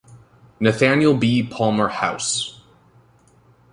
[0.59, 1.43] Nathaniel B.
[1.43, 2.59] Palmer House.